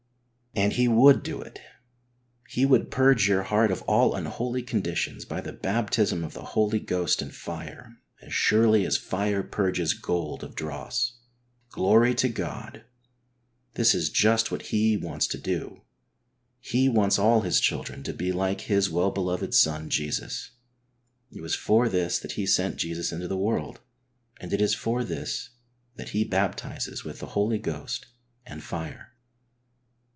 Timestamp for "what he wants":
14.51-15.25